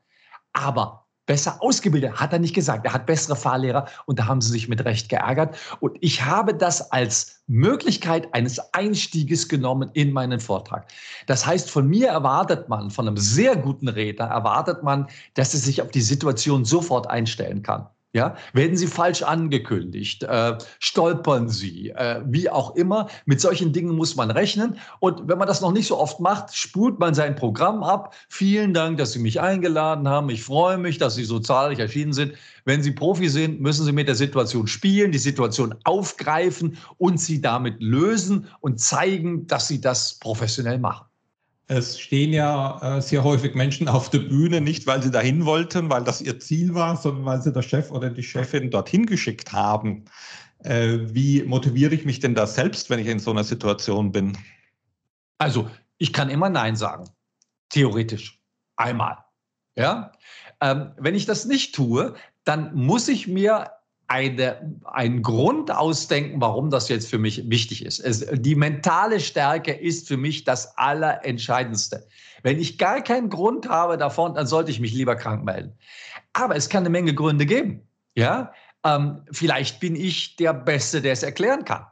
[0.53, 2.85] Aber besser ausgebildet, hat er nicht gesagt.
[2.85, 5.57] Er hat bessere Fahrlehrer und da haben sie sich mit Recht geärgert.
[5.81, 10.87] Und ich habe das als Möglichkeit eines Einstieges genommen in meinen Vortrag.
[11.27, 15.61] Das heißt, von mir erwartet man, von einem sehr guten Redner erwartet man, dass er
[15.61, 17.87] sich auf die Situation sofort einstellen kann.
[18.15, 23.09] Ja, werden sie falsch angekündigt, äh, stolpern sie, äh, wie auch immer.
[23.27, 24.79] Mit solchen Dingen muss man rechnen.
[25.01, 28.15] Und wenn man das noch nicht so oft macht, spult man sein Programm ab.
[28.29, 30.31] Vielen Dank, dass Sie mich eingeladen haben.
[30.31, 32.35] Ich freue mich, dass Sie so zahlreich erschienen sind.
[32.65, 37.41] Wenn Sie Profi sind, müssen Sie mit der Situation spielen, die Situation aufgreifen und sie
[37.41, 41.07] damit lösen und zeigen, dass Sie das professionell machen.
[41.67, 45.89] Es stehen ja äh, sehr häufig Menschen auf der Bühne, nicht weil sie dahin wollten,
[45.89, 49.53] weil das ihr Ziel war, sondern weil sie der Chef oder die Chefin dorthin geschickt
[49.53, 50.05] haben.
[50.59, 54.37] Äh, wie motiviere ich mich denn da selbst, wenn ich in so einer Situation bin?
[55.39, 57.05] Also, ich kann immer Nein sagen.
[57.71, 58.41] Theoretisch.
[58.77, 59.19] Einmal.
[59.77, 60.13] Ja?
[60.61, 63.71] Ähm, wenn ich das nicht tue, dann muss ich mir
[64.07, 68.01] eine, einen Grund ausdenken, warum das jetzt für mich wichtig ist.
[68.01, 72.07] Es, die mentale Stärke ist für mich das Allerentscheidendste.
[72.43, 75.73] Wenn ich gar keinen Grund habe davon, dann sollte ich mich lieber krank melden.
[76.35, 77.89] Aber es kann eine Menge Gründe geben.
[78.15, 78.53] Ja,
[78.85, 81.87] ähm, vielleicht bin ich der Beste, der es erklären kann.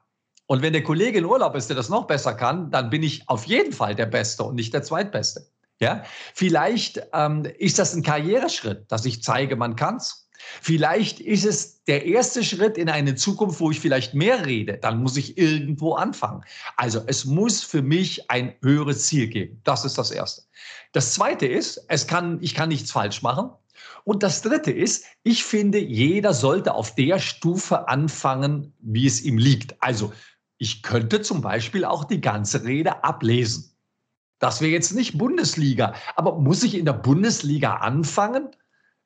[0.46, 3.26] Und wenn der Kollege in Urlaub ist, der das noch besser kann, dann bin ich
[3.28, 5.46] auf jeden Fall der Beste und nicht der Zweitbeste.
[5.80, 10.28] Ja, vielleicht ähm, ist das ein Karriereschritt, dass ich zeige, man kann's.
[10.60, 14.78] Vielleicht ist es der erste Schritt in eine Zukunft, wo ich vielleicht mehr rede.
[14.78, 16.44] Dann muss ich irgendwo anfangen.
[16.76, 19.60] Also es muss für mich ein höheres Ziel geben.
[19.64, 20.42] Das ist das Erste.
[20.92, 23.50] Das Zweite ist, es kann, ich kann nichts falsch machen.
[24.04, 29.38] Und das Dritte ist, ich finde, jeder sollte auf der Stufe anfangen, wie es ihm
[29.38, 29.80] liegt.
[29.82, 30.12] Also
[30.58, 33.72] ich könnte zum Beispiel auch die ganze Rede ablesen.
[34.38, 35.94] Das wäre jetzt nicht Bundesliga.
[36.16, 38.48] Aber muss ich in der Bundesliga anfangen?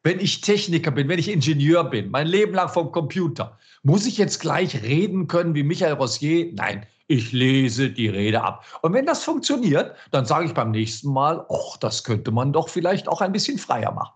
[0.07, 4.19] Wenn ich Techniker bin, wenn ich Ingenieur bin, mein Leben lang vom Computer, muss ich
[4.19, 6.53] jetzt gleich reden können wie Michael Rossier?
[6.53, 8.65] Nein, ich lese die Rede ab.
[8.83, 12.69] Und wenn das funktioniert, dann sage ich beim nächsten Mal, ach, das könnte man doch
[12.69, 14.13] vielleicht auch ein bisschen freier machen.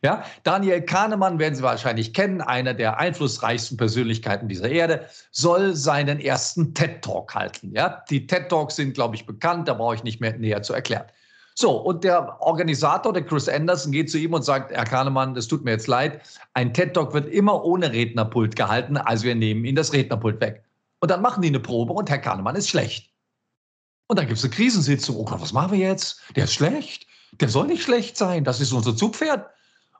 [0.00, 6.20] Ja, Daniel Kahnemann werden Sie wahrscheinlich kennen, einer der einflussreichsten Persönlichkeiten dieser Erde, soll seinen
[6.20, 7.70] ersten TED Talk halten.
[7.74, 10.72] Ja, die TED Talks sind, glaube ich, bekannt, da brauche ich nicht mehr näher zu
[10.72, 11.04] erklären.
[11.56, 15.46] So, und der Organisator, der Chris Anderson, geht zu ihm und sagt, Herr Kahnemann, das
[15.46, 16.20] tut mir jetzt leid,
[16.54, 20.64] ein TED-Talk wird immer ohne Rednerpult gehalten, also wir nehmen Ihnen das Rednerpult weg.
[20.98, 23.10] Und dann machen die eine Probe und Herr Kahnemann ist schlecht.
[24.08, 25.16] Und dann gibt es eine Krisensitzung.
[25.16, 26.20] Oh Gott, was machen wir jetzt?
[26.34, 27.06] Der ist schlecht.
[27.40, 28.44] Der soll nicht schlecht sein.
[28.44, 29.48] Das ist unser Zugpferd.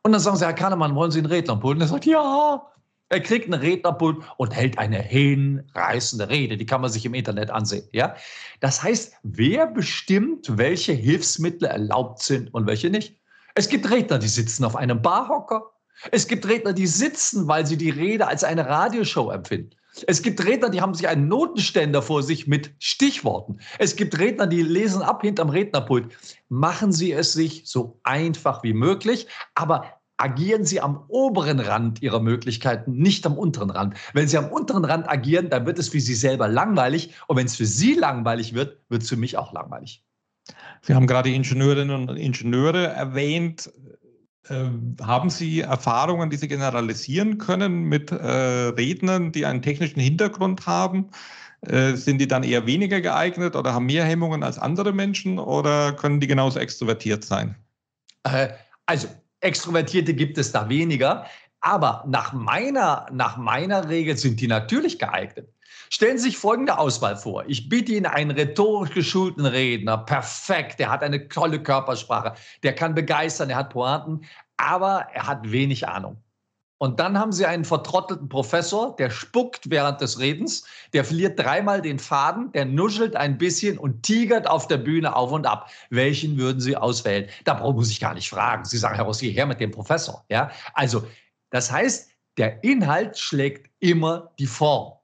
[0.03, 1.77] Und dann sagen sie, Herr Kahnemann, wollen Sie einen Rednerpult?
[1.77, 2.67] Und er sagt, ja.
[3.11, 6.57] Er kriegt einen Rednerpult und hält eine hinreißende Rede.
[6.57, 7.87] Die kann man sich im Internet ansehen.
[7.93, 8.17] Ja?
[8.61, 13.21] Das heißt, wer bestimmt, welche Hilfsmittel erlaubt sind und welche nicht?
[13.55, 15.71] Es gibt Redner, die sitzen auf einem Barhocker.
[16.11, 19.71] Es gibt Redner, die sitzen, weil sie die Rede als eine Radioshow empfinden.
[20.09, 23.61] Es gibt Redner, die haben sich einen Notenständer vor sich mit Stichworten.
[23.79, 26.17] Es gibt Redner, die lesen ab hinterm Rednerpult.
[26.49, 32.21] Machen Sie es sich so einfach wie möglich, aber agieren Sie am oberen Rand Ihrer
[32.21, 33.97] Möglichkeiten, nicht am unteren Rand.
[34.13, 37.15] Wenn Sie am unteren Rand agieren, dann wird es für Sie selber langweilig.
[37.27, 40.05] Und wenn es für Sie langweilig wird, wird es für mich auch langweilig.
[40.83, 43.73] Sie haben gerade Ingenieurinnen und Ingenieure erwähnt.
[44.49, 44.69] Äh,
[45.03, 51.11] haben Sie Erfahrungen, die Sie generalisieren können mit äh, Rednern, die einen technischen Hintergrund haben?
[51.63, 55.95] Äh, sind die dann eher weniger geeignet oder haben mehr Hemmungen als andere Menschen oder
[55.95, 57.57] können die genauso extrovertiert sein?
[58.25, 58.49] Äh,
[58.85, 59.09] also
[59.45, 61.27] Extrovertierte gibt es da weniger.
[61.61, 65.49] Aber nach meiner, nach meiner Regel sind die natürlich geeignet.
[65.91, 67.45] Stellen Sie sich folgende Auswahl vor.
[67.47, 72.95] Ich biete Ihnen einen rhetorisch geschulten Redner, perfekt, der hat eine tolle Körpersprache, der kann
[72.95, 74.23] begeistern, er hat Pointen,
[74.57, 76.24] aber er hat wenig Ahnung.
[76.79, 81.81] Und dann haben Sie einen vertrottelten Professor, der spuckt während des Redens, der verliert dreimal
[81.81, 85.71] den Faden, der nuschelt ein bisschen und tigert auf der Bühne auf und ab.
[85.91, 87.29] Welchen würden Sie auswählen?
[87.45, 88.65] Da muss ich gar nicht fragen.
[88.65, 90.25] Sie sagen, Herr Rossi, her mit dem Professor.
[90.29, 90.51] Ja?
[90.75, 91.07] Also,
[91.51, 94.95] das heißt, der Inhalt schlägt immer die Form.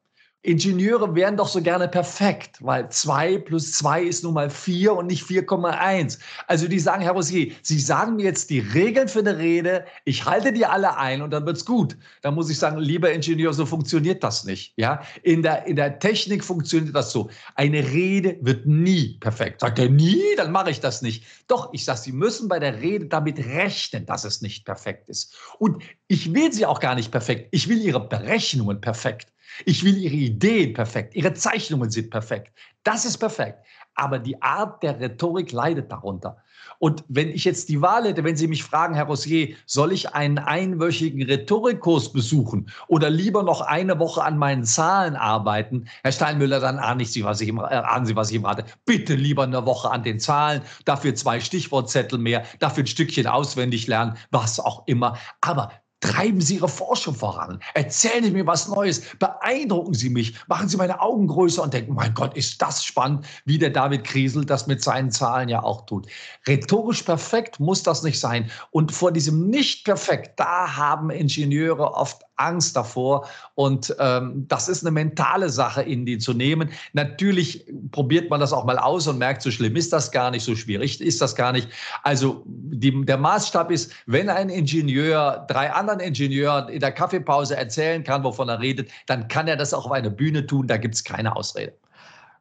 [0.42, 5.06] Ingenieure wären doch so gerne perfekt, weil 2 plus 2 ist nun mal 4 und
[5.06, 6.18] nicht 4,1.
[6.46, 10.24] Also die sagen, Herr Rosier, Sie sagen mir jetzt die Regeln für eine Rede, ich
[10.24, 11.94] halte die alle ein und dann wird's gut.
[12.22, 14.72] Da muss ich sagen, lieber Ingenieur, so funktioniert das nicht.
[14.76, 15.02] Ja?
[15.22, 17.28] In, der, in der Technik funktioniert das so.
[17.54, 19.60] Eine Rede wird nie perfekt.
[19.60, 21.22] Sagt er nie, dann mache ich das nicht.
[21.48, 25.36] Doch, ich sage, Sie müssen bei der Rede damit rechnen, dass es nicht perfekt ist.
[25.58, 27.48] Und ich will sie auch gar nicht perfekt.
[27.50, 29.30] Ich will Ihre Berechnungen perfekt.
[29.64, 32.52] Ich will Ihre Ideen perfekt, Ihre Zeichnungen sind perfekt.
[32.82, 33.58] Das ist perfekt.
[33.94, 36.42] Aber die Art der Rhetorik leidet darunter.
[36.78, 40.14] Und wenn ich jetzt die Wahl hätte, wenn Sie mich fragen, Herr Rossier, soll ich
[40.14, 45.88] einen einwöchigen Rhetorikkurs besuchen oder lieber noch eine Woche an meinen Zahlen arbeiten?
[46.02, 48.64] Herr Steinmüller, dann ahnen Sie, was ich äh, ahnen Sie, was ich ihm rate.
[48.86, 53.86] Bitte lieber eine Woche an den Zahlen, dafür zwei Stichwortzettel mehr, dafür ein Stückchen auswendig
[53.86, 55.18] lernen, was auch immer.
[55.42, 57.60] Aber Treiben Sie Ihre Forschung voran.
[57.74, 59.02] Erzählen Sie mir was Neues.
[59.18, 60.34] Beeindrucken Sie mich.
[60.48, 64.04] Machen Sie meine Augen größer und denken, mein Gott, ist das spannend, wie der David
[64.04, 66.06] Kriesel das mit seinen Zahlen ja auch tut.
[66.48, 68.50] Rhetorisch perfekt muss das nicht sein.
[68.70, 73.28] Und vor diesem Nicht-Perfekt, da haben Ingenieure oft Angst davor.
[73.54, 76.70] Und ähm, das ist eine mentale Sache, in die zu nehmen.
[76.92, 80.44] Natürlich probiert man das auch mal aus und merkt, so schlimm ist das gar nicht,
[80.44, 81.68] so schwierig ist das gar nicht.
[82.02, 88.02] Also die, der Maßstab ist, wenn ein Ingenieur drei anderen Ingenieuren in der Kaffeepause erzählen
[88.02, 90.66] kann, wovon er redet, dann kann er das auch auf einer Bühne tun.
[90.66, 91.72] Da gibt es keine Ausrede.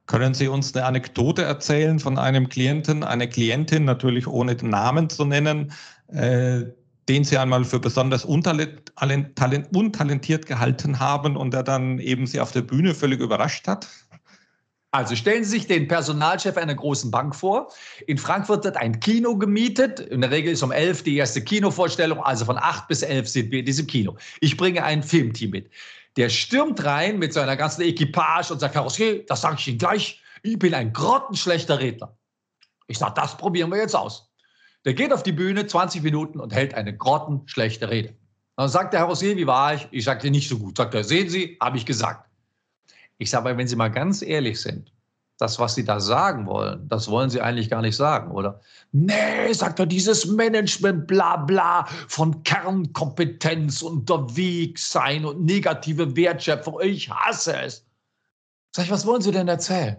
[0.09, 5.07] Können Sie uns eine Anekdote erzählen von einem Klienten, einer Klientin, natürlich ohne den Namen
[5.07, 5.71] zu nennen,
[6.07, 6.63] äh,
[7.09, 8.85] den Sie einmal für besonders untalentiert
[10.45, 13.87] gehalten haben und der dann eben Sie auf der Bühne völlig überrascht hat?
[14.91, 17.71] Also stellen Sie sich den Personalchef einer großen Bank vor.
[18.07, 19.99] In Frankfurt wird ein Kino gemietet.
[19.99, 23.51] In der Regel ist um elf die erste Kinovorstellung, also von acht bis elf sind
[23.51, 24.15] wir in diesem Kino.
[24.39, 25.69] Ich bringe ein Filmteam mit.
[26.15, 29.77] Der stürmt rein mit seiner ganzen Equipage und sagt, Herr Rossier, das sage ich Ihnen
[29.77, 32.17] gleich, ich bin ein grottenschlechter Redner.
[32.87, 34.28] Ich sage, das probieren wir jetzt aus.
[34.85, 38.15] Der geht auf die Bühne 20 Minuten und hält eine grottenschlechte Rede.
[38.55, 39.87] Dann sagt der Herr Rossier, wie war ich?
[39.91, 40.77] Ich sagte nicht so gut.
[40.77, 42.29] Sagt er, sehen Sie, habe ich gesagt.
[43.17, 44.91] Ich sage, wenn Sie mal ganz ehrlich sind,
[45.37, 48.59] das, was Sie da sagen wollen, das wollen Sie eigentlich gar nicht sagen, oder?
[48.91, 57.09] Nee, sagt er, dieses Management, bla bla, von Kernkompetenz unterwegs sein und negative Wertschöpfung, ich
[57.09, 57.85] hasse es.
[58.75, 59.97] Sag ich, was wollen Sie denn erzählen?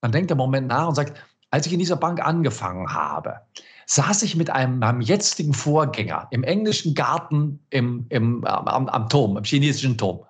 [0.00, 3.40] Dann denkt er einen Moment nach und sagt, als ich in dieser Bank angefangen habe,
[3.86, 9.36] saß ich mit einem, meinem jetzigen Vorgänger im englischen Garten im, im, am, am Turm,
[9.36, 10.20] im chinesischen Turm.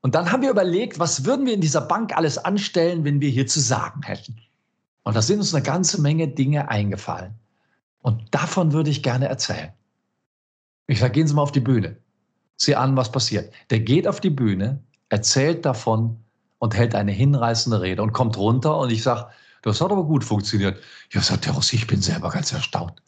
[0.00, 3.30] Und dann haben wir überlegt, was würden wir in dieser Bank alles anstellen, wenn wir
[3.30, 4.36] hier zu sagen hätten.
[5.02, 7.34] Und da sind uns eine ganze Menge Dinge eingefallen.
[8.02, 9.72] Und davon würde ich gerne erzählen.
[10.86, 11.96] Ich sage, gehen Sie mal auf die Bühne.
[12.56, 13.52] Sieh an, was passiert.
[13.70, 16.18] Der geht auf die Bühne, erzählt davon
[16.58, 19.30] und hält eine hinreißende Rede und kommt runter und ich sage,
[19.62, 20.80] das hat aber gut funktioniert.
[21.12, 23.02] Ja, sagt der Rossi, ich bin selber ganz erstaunt.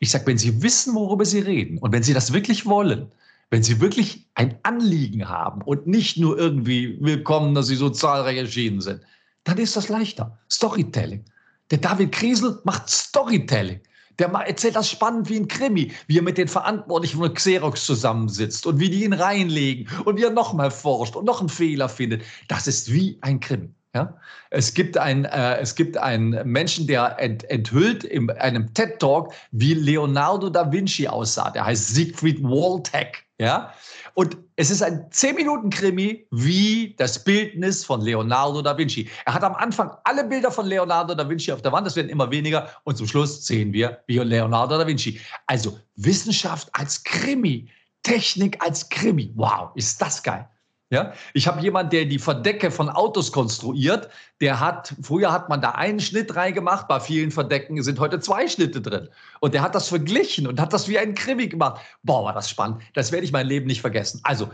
[0.00, 3.12] Ich sage, wenn Sie wissen, worüber Sie reden und wenn Sie das wirklich wollen,
[3.50, 8.38] wenn Sie wirklich ein Anliegen haben und nicht nur irgendwie willkommen, dass Sie so zahlreich
[8.38, 9.00] erschienen sind,
[9.44, 10.36] dann ist das leichter.
[10.50, 11.24] Storytelling.
[11.70, 13.80] Der David Kriesel macht Storytelling.
[14.18, 18.66] Der erzählt das spannend wie ein Krimi, wie er mit den Verantwortlichen von Xerox zusammensitzt
[18.66, 22.22] und wie die ihn reinlegen und wie er nochmal forscht und noch einen Fehler findet.
[22.48, 23.75] Das ist wie ein Krimi.
[23.96, 24.14] Ja?
[24.50, 29.72] Es, gibt ein, äh, es gibt einen Menschen, der ent, enthüllt in einem TED-Talk, wie
[29.72, 31.50] Leonardo da Vinci aussah.
[31.50, 33.24] Der heißt Siegfried Waltech.
[33.38, 33.72] Ja?
[34.12, 39.08] Und es ist ein 10-Minuten-Krimi wie das Bildnis von Leonardo da Vinci.
[39.24, 42.10] Er hat am Anfang alle Bilder von Leonardo da Vinci auf der Wand, das werden
[42.10, 42.68] immer weniger.
[42.84, 45.20] Und zum Schluss sehen wir wie Leonardo da Vinci.
[45.46, 47.70] Also Wissenschaft als Krimi,
[48.02, 49.32] Technik als Krimi.
[49.36, 50.46] Wow, ist das geil.
[50.90, 54.08] Ja, ich habe jemanden, der die Verdecke von Autos konstruiert.
[54.40, 58.46] Der hat, früher hat man da einen Schnitt reingemacht, bei vielen Verdecken sind heute zwei
[58.46, 59.08] Schnitte drin.
[59.40, 61.80] Und der hat das verglichen und hat das wie ein Krimi gemacht.
[62.04, 62.82] Boah, war das spannend.
[62.94, 64.20] Das werde ich mein Leben nicht vergessen.
[64.22, 64.48] Also,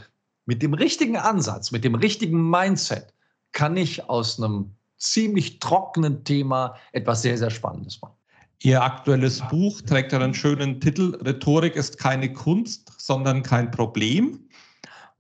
[0.47, 3.13] mit dem richtigen Ansatz, mit dem richtigen Mindset
[3.53, 8.17] kann ich aus einem ziemlich trockenen Thema etwas sehr, sehr Spannendes machen.
[8.63, 14.49] Ihr aktuelles Buch trägt einen schönen Titel, Rhetorik ist keine Kunst, sondern kein Problem.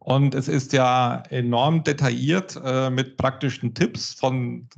[0.04, 4.68] Und es ist ja enorm detailliert äh, mit praktischen Tipps von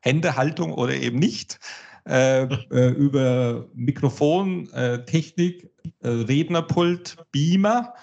[0.00, 1.58] Händehaltung oder eben nicht
[2.06, 5.70] äh, äh, über Mikrofon, äh, Technik,
[6.02, 7.94] äh, Rednerpult, Beamer.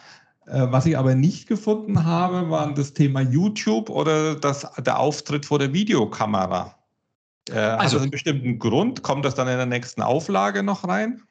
[0.47, 5.45] Äh, was ich aber nicht gefunden habe, war das Thema YouTube oder das, der Auftritt
[5.45, 6.75] vor der Videokamera.
[7.51, 9.03] Also, hat das einen bestimmten Grund?
[9.03, 11.21] Kommt das dann in der nächsten Auflage noch rein?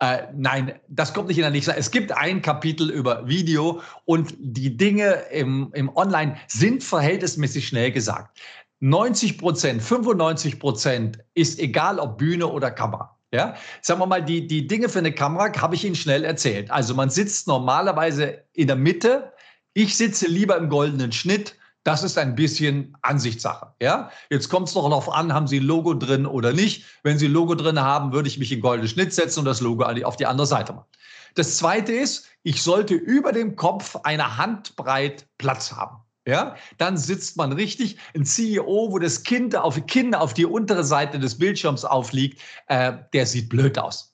[0.00, 1.72] Äh, nein, das kommt nicht in der nächsten.
[1.72, 7.90] Es gibt ein Kapitel über Video und die Dinge im, im Online sind verhältnismäßig schnell
[7.90, 8.38] gesagt.
[8.80, 13.18] 90 Prozent, 95 Prozent ist egal, ob Bühne oder Kamera.
[13.30, 16.70] Ja, sagen wir mal, die, die Dinge für eine Kamera habe ich Ihnen schnell erzählt.
[16.70, 19.32] Also man sitzt normalerweise in der Mitte.
[19.74, 21.57] Ich sitze lieber im goldenen Schnitt.
[21.88, 23.72] Das ist ein bisschen Ansichtssache.
[23.80, 24.10] Ja?
[24.28, 26.84] Jetzt kommt es doch darauf an, haben Sie Logo drin oder nicht.
[27.02, 29.84] Wenn Sie Logo drin haben, würde ich mich in goldenen Schnitt setzen und das Logo
[29.84, 30.84] auf die andere Seite machen.
[31.34, 35.96] Das zweite ist, ich sollte über dem Kopf eine Handbreit Platz haben.
[36.26, 37.96] Ja, dann sitzt man richtig.
[38.14, 42.98] Ein CEO, wo das Kind auf, Kinn auf die untere Seite des Bildschirms aufliegt, äh,
[43.14, 44.07] der sieht blöd aus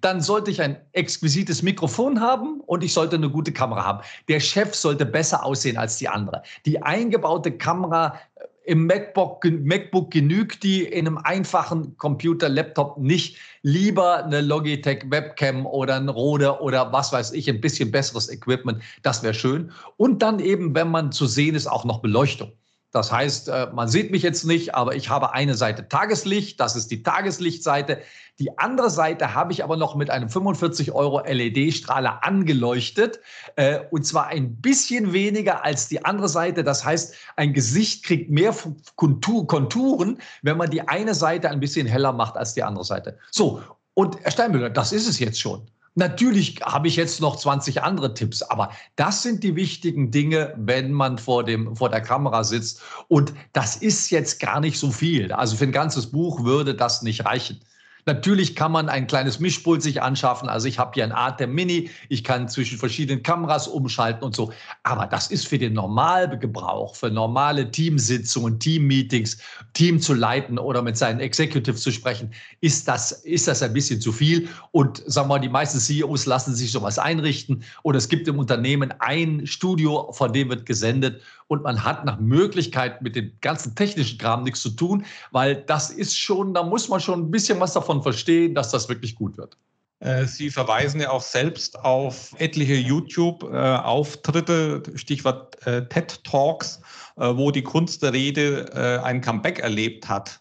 [0.00, 4.00] dann sollte ich ein exquisites Mikrofon haben und ich sollte eine gute Kamera haben.
[4.28, 6.42] Der Chef sollte besser aussehen als die andere.
[6.66, 13.36] Die eingebaute Kamera äh, im MacBook, MacBook genügt die, in einem einfachen Computer, Laptop nicht.
[13.62, 18.82] Lieber eine Logitech Webcam oder ein Rode oder was weiß ich, ein bisschen besseres Equipment,
[19.02, 19.70] das wäre schön.
[19.98, 22.52] Und dann eben, wenn man zu sehen ist, auch noch Beleuchtung.
[22.94, 26.76] Das heißt, äh, man sieht mich jetzt nicht, aber ich habe eine Seite Tageslicht, das
[26.76, 27.98] ist die Tageslichtseite.
[28.38, 33.18] Die andere Seite habe ich aber noch mit einem 45 Euro LED-Strahler angeleuchtet
[33.56, 36.62] äh, und zwar ein bisschen weniger als die andere Seite.
[36.62, 38.54] Das heißt, ein Gesicht kriegt mehr
[38.94, 43.18] Konturen, wenn man die eine Seite ein bisschen heller macht als die andere Seite.
[43.32, 43.60] So,
[43.94, 45.66] und Herr Steinbühler, das ist es jetzt schon.
[45.96, 50.92] Natürlich habe ich jetzt noch 20 andere Tipps, aber das sind die wichtigen Dinge, wenn
[50.92, 52.82] man vor, dem, vor der Kamera sitzt.
[53.06, 55.32] Und das ist jetzt gar nicht so viel.
[55.32, 57.60] Also für ein ganzes Buch würde das nicht reichen.
[58.06, 60.48] Natürlich kann man ein kleines Mischpult sich anschaffen.
[60.48, 61.90] Also ich habe hier ein Atem Mini.
[62.08, 64.52] Ich kann zwischen verschiedenen Kameras umschalten und so.
[64.82, 69.38] Aber das ist für den Normalgebrauch, für normale Teamsitzungen, Teammeetings,
[69.72, 74.00] Team zu leiten oder mit seinen Executives zu sprechen, ist das, ist das ein bisschen
[74.00, 74.48] zu viel.
[74.70, 77.62] Und sagen wir mal, die meisten CEOs lassen sich sowas einrichten.
[77.82, 82.18] Oder es gibt im Unternehmen ein Studio, von dem wird gesendet und man hat nach
[82.18, 86.88] Möglichkeit mit dem ganzen technischen Kram nichts zu tun, weil das ist schon, da muss
[86.88, 89.56] man schon ein bisschen was davon verstehen, dass das wirklich gut wird.
[90.00, 96.80] Äh, Sie verweisen ja auch selbst auf etliche YouTube-Auftritte, Stichwort äh, TED Talks,
[97.16, 100.40] äh, wo die Kunst der Rede ein Comeback erlebt hat.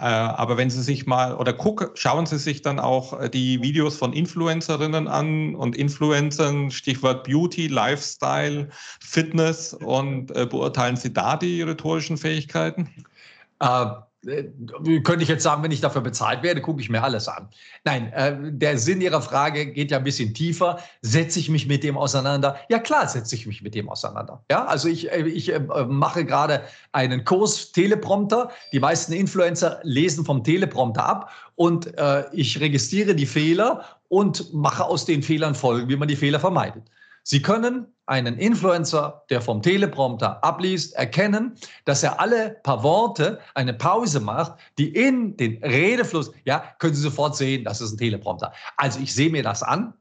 [0.00, 3.60] Äh, aber wenn Sie sich mal oder gucken, schauen Sie sich dann auch äh, die
[3.60, 11.36] Videos von Influencerinnen an und Influencern, Stichwort Beauty, Lifestyle, Fitness und äh, beurteilen Sie da
[11.36, 12.88] die rhetorischen Fähigkeiten?
[13.60, 13.86] Äh, äh,
[14.22, 17.48] könnte ich jetzt sagen, wenn ich dafür bezahlt werde, gucke ich mir alles an.
[17.84, 20.78] Nein, äh, der Sinn Ihrer Frage geht ja ein bisschen tiefer.
[21.00, 22.56] Setze ich mich mit dem auseinander?
[22.68, 24.44] Ja, klar, setze ich mich mit dem auseinander.
[24.50, 28.50] Ja, also ich, äh, ich äh, mache gerade einen Kurs Teleprompter.
[28.72, 34.84] Die meisten Influencer lesen vom Teleprompter ab und äh, ich registriere die Fehler und mache
[34.84, 36.82] aus den Fehlern Folgen, wie man die Fehler vermeidet.
[37.22, 41.54] Sie können einen Influencer, der vom Teleprompter abliest, erkennen,
[41.84, 47.02] dass er alle paar Worte eine Pause macht, die in den Redefluss, ja, können Sie
[47.02, 48.52] sofort sehen, das ist ein Teleprompter.
[48.76, 49.94] Also ich sehe mir das an,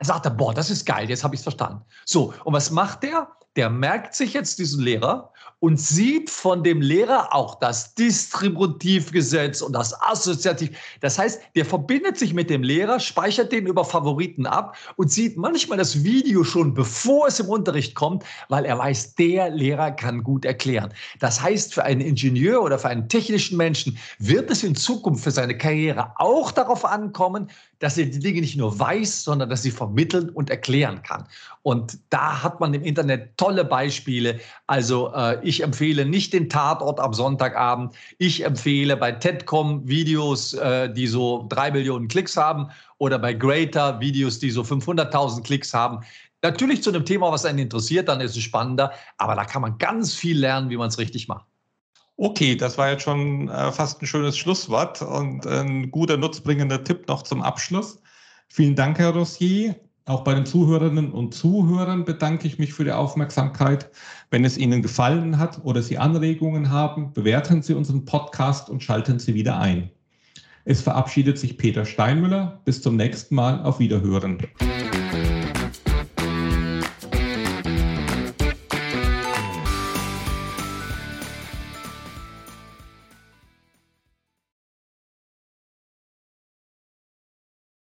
[0.00, 1.80] sagt er, boah, das ist geil, jetzt habe ich es verstanden.
[2.04, 3.26] So, und was macht der?
[3.56, 9.74] Der merkt sich jetzt diesen Lehrer und sieht von dem Lehrer auch das Distributivgesetz und
[9.74, 10.70] das Assoziativ.
[11.00, 15.36] Das heißt, der verbindet sich mit dem Lehrer, speichert den über Favoriten ab und sieht
[15.36, 20.22] manchmal das Video schon, bevor es im Unterricht kommt, weil er weiß, der Lehrer kann
[20.22, 20.92] gut erklären.
[21.18, 25.30] Das heißt, für einen Ingenieur oder für einen technischen Menschen wird es in Zukunft für
[25.30, 27.50] seine Karriere auch darauf ankommen,
[27.80, 31.26] dass er die Dinge nicht nur weiß, sondern dass sie vermitteln und erklären kann.
[31.62, 34.40] Und da hat man im Internet tolle Beispiele.
[34.66, 37.92] Also äh, ich empfehle nicht den Tatort am Sonntagabend.
[38.18, 43.98] Ich empfehle bei TEDCom Videos, äh, die so drei Millionen Klicks haben oder bei Greater
[44.00, 46.04] Videos, die so 500.000 Klicks haben.
[46.42, 48.92] Natürlich zu einem Thema, was einen interessiert, dann ist es spannender.
[49.18, 51.46] Aber da kann man ganz viel lernen, wie man es richtig macht.
[52.16, 57.08] Okay, das war jetzt schon äh, fast ein schönes Schlusswort und ein guter, nutzbringender Tipp
[57.08, 58.00] noch zum Abschluss.
[58.48, 59.74] Vielen Dank, Herr Rossier.
[60.10, 63.90] Auch bei den Zuhörerinnen und Zuhörern bedanke ich mich für die Aufmerksamkeit.
[64.32, 69.20] Wenn es Ihnen gefallen hat oder Sie Anregungen haben, bewerten Sie unseren Podcast und schalten
[69.20, 69.88] Sie wieder ein.
[70.64, 72.60] Es verabschiedet sich Peter Steinmüller.
[72.64, 73.62] Bis zum nächsten Mal.
[73.62, 74.38] Auf Wiederhören.